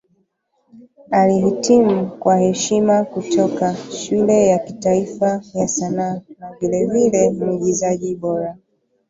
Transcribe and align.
Alihitimu 1.11 2.09
kwa 2.19 2.37
heshima 2.37 3.03
kutoka 3.03 3.75
Shule 3.75 4.47
ya 4.47 4.59
Kitaifa 4.59 5.43
ya 5.53 5.67
Sanaa 5.67 6.21
na 6.39 6.51
vilevile 6.61 7.31
Mwigizaji 7.31 8.15
Bora. 8.15 8.57